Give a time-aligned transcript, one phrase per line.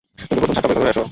[0.17, 0.97] কিন্তু প্রথমে ছাদটা পরীক্ষা করে আস।